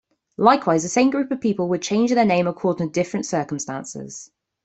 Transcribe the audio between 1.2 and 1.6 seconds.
of